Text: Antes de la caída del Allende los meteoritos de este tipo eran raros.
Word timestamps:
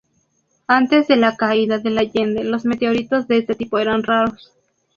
Antes 0.65 1.07
de 1.07 1.15
la 1.15 1.37
caída 1.37 1.77
del 1.77 1.99
Allende 1.99 2.43
los 2.43 2.65
meteoritos 2.65 3.27
de 3.27 3.37
este 3.37 3.53
tipo 3.53 3.77
eran 3.77 4.01
raros. 4.01 4.51